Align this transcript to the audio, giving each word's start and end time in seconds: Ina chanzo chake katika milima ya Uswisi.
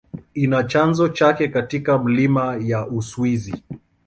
Ina 0.33 0.63
chanzo 0.67 1.07
chake 1.09 1.47
katika 1.47 1.99
milima 1.99 2.55
ya 2.59 2.87
Uswisi. 2.87 3.63